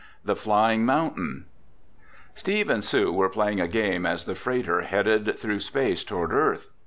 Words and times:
THE 0.25 0.35
FLYING 0.35 0.83
MOUNTAIN 0.83 1.45
Steve 2.33 2.71
and 2.71 2.83
Sue 2.83 3.13
were 3.13 3.29
playing 3.29 3.61
a 3.61 3.67
game 3.67 4.03
as 4.07 4.25
the 4.25 4.33
freighter 4.33 4.81
headed 4.81 5.37
through 5.37 5.59
space 5.59 6.03
toward 6.03 6.31
Earth. 6.33 6.71